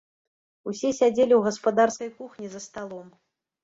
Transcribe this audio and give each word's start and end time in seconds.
Усе 0.71 0.89
сядзелі 1.01 1.27
ў 1.35 1.41
гаспадарскай 1.51 2.09
кухні 2.19 2.47
за 2.59 2.67
сталом. 2.69 3.19